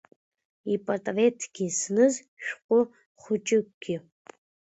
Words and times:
Ипатреҭгьы 0.73 1.67
зныз 1.77 2.15
шәҟәы 2.43 2.79
хәыҷыкгьы. 3.21 3.95